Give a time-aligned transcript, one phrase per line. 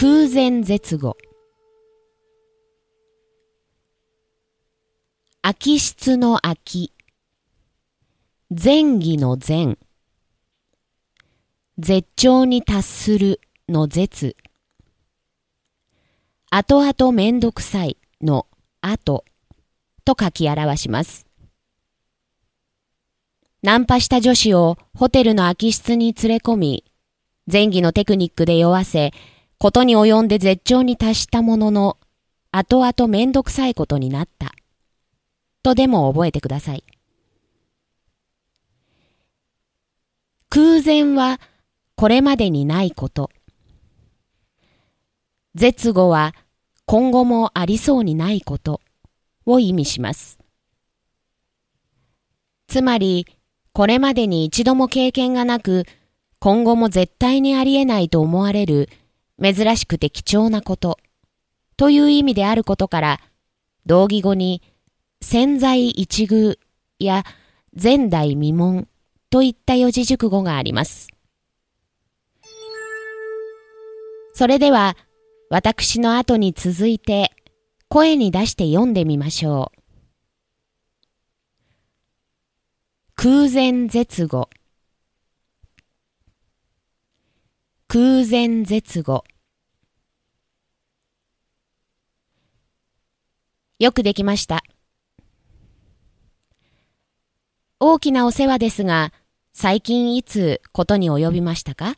[0.00, 1.16] 空前絶後。
[5.42, 6.92] 空き室の空き
[8.48, 9.76] 前儀の前。
[11.78, 14.36] 絶頂に達するの絶。
[16.48, 18.46] 後々めんどくさいの
[18.80, 19.24] 後。
[20.04, 21.26] と書き表します。
[23.64, 26.84] ナンパした女子をホテルの空き室に連れ込み、
[27.52, 29.12] 前儀のテクニックで酔わせ、
[29.58, 31.98] ことに及んで絶頂に達したものの、
[32.52, 34.52] 後々めんどくさいことになった。
[35.62, 36.84] とでも覚えてください。
[40.48, 41.40] 空前は
[41.96, 43.30] これまでにないこと。
[45.54, 46.34] 絶後は
[46.86, 48.80] 今後もありそうにないこと
[49.44, 50.38] を意味します。
[52.68, 53.26] つまり、
[53.72, 55.84] これまでに一度も経験がなく、
[56.38, 58.88] 今後も絶対にありえないと思われる
[59.40, 60.98] 珍しくて貴重なこと、
[61.76, 63.20] という意味であることから、
[63.86, 64.62] 同義語に
[65.20, 66.58] 潜在一遇
[66.98, 67.24] や
[67.80, 68.86] 前代未聞
[69.30, 71.08] といった四字熟語があります。
[74.34, 74.96] それでは、
[75.50, 77.32] 私の後に続いて
[77.88, 79.78] 声に出して読んでみましょう。
[83.14, 84.48] 空前絶後
[87.90, 89.24] 空前絶後
[93.78, 94.62] よくできました。
[97.80, 99.14] 大きなお世話ですが、
[99.54, 101.94] 最近いつことに及びましたか？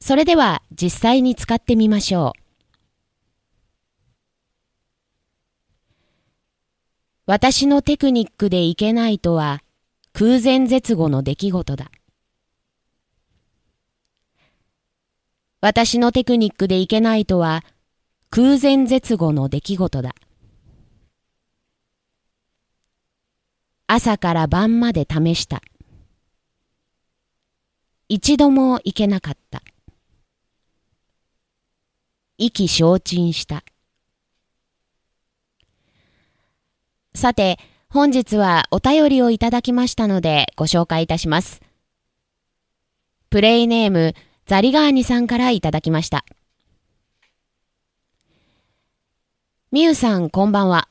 [0.00, 2.40] それでは実際に使ってみましょう。
[7.26, 9.62] 私のテクニックでいけないとは
[10.18, 11.92] 空前絶後の出来事だ。
[15.60, 17.64] 私のテクニックでいけないとは
[18.28, 20.16] 空前絶後の出来事だ。
[23.86, 25.62] 朝から晩まで試した。
[28.08, 29.62] 一度もいけなかった。
[32.38, 33.62] 意気消沈した。
[37.14, 37.60] さて、
[37.90, 41.62] 本日はお便りをいただきましたのでご紹介いたします。
[43.30, 46.26] プレイネームザリガーニさんからいただきました。
[49.72, 50.88] みゆさんこんばんは。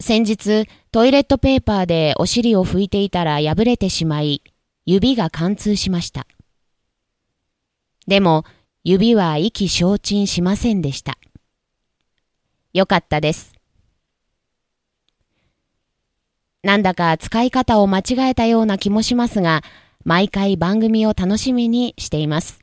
[0.00, 4.42] 先日トイレットペーパーでお尻を拭いていたら破れてしまい
[4.84, 6.26] 指が貫通しました。
[8.08, 8.44] でも
[8.82, 11.18] 指は意気消沈しませんでした。
[12.72, 13.59] よかったです。
[16.62, 19.62] なんだか使い方を間違えたような気もしますが、
[20.04, 22.60] 毎回番組を楽しみにしています。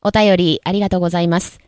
[0.00, 1.58] お便りありがとうございます。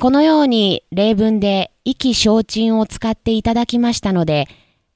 [0.00, 4.48] このように例文で意気消沈を使っていただきましたので、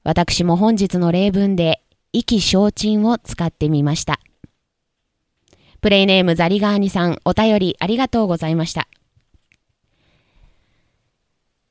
[0.02, 1.82] 私も本日の例文で
[2.12, 4.20] 意気消沈を使ってみました。
[5.80, 8.88] プレイネームザリガーニさん、お便りありがとうございました。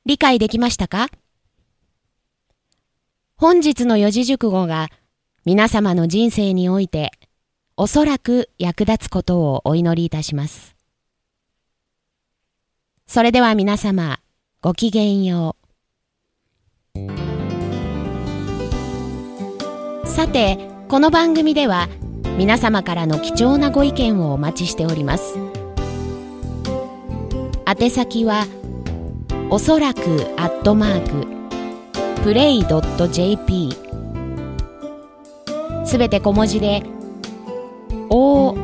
[0.05, 1.07] 理解できましたか？
[3.37, 4.89] 本日の四字熟語が
[5.45, 7.11] 皆様の人生において
[7.77, 10.75] おそらく役立つことをお祈りいたします。
[13.07, 14.19] それでは皆様、
[14.61, 15.55] ごきげんよ
[16.95, 16.99] う。
[20.05, 21.87] さて、この番組では
[22.37, 25.37] 皆様からの貴重なご意見をお待ちしております。
[27.65, 28.45] 宛先は、
[29.53, 30.01] おそらく
[30.35, 33.69] アットマークプレイドット .jp
[35.85, 36.81] すべて小文字で
[38.09, 38.55] OSORAKU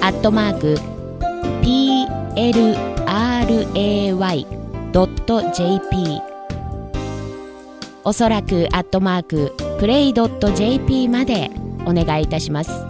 [0.00, 0.78] アットマーク
[1.60, 2.32] plray.jp
[8.04, 11.50] おそらくアットマークプレイドット .jp まで
[11.84, 12.89] お願いいたします。